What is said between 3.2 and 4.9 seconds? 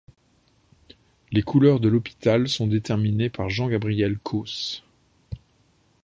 par Jean-Gabriel Causse.